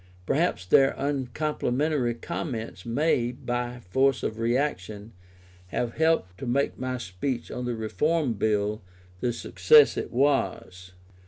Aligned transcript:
Perhaps 0.25 0.65
their 0.65 0.95
uncomplimentary 0.97 2.15
comments 2.15 2.87
may, 2.87 3.33
by 3.33 3.75
the 3.75 3.81
force 3.81 4.23
of 4.23 4.39
reaction, 4.39 5.13
have 5.67 5.93
helped 5.97 6.39
to 6.39 6.47
make 6.47 6.79
my 6.79 6.97
speech 6.97 7.51
on 7.51 7.65
the 7.65 7.75
Reform 7.75 8.33
Bill 8.33 8.81
the 9.19 9.31
success 9.31 9.97
it 9.97 10.11
was. 10.11 10.93